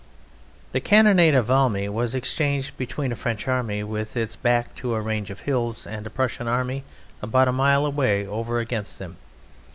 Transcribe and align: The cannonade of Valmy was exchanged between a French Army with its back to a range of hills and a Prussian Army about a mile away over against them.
The 0.71 0.79
cannonade 0.79 1.35
of 1.35 1.45
Valmy 1.45 1.87
was 1.87 2.15
exchanged 2.15 2.75
between 2.75 3.11
a 3.11 3.15
French 3.15 3.47
Army 3.47 3.83
with 3.83 4.17
its 4.17 4.35
back 4.35 4.73
to 4.77 4.95
a 4.95 4.99
range 4.99 5.29
of 5.29 5.41
hills 5.41 5.85
and 5.85 6.07
a 6.07 6.09
Prussian 6.09 6.47
Army 6.47 6.83
about 7.21 7.47
a 7.47 7.51
mile 7.53 7.85
away 7.85 8.25
over 8.25 8.57
against 8.57 8.97
them. 8.97 9.17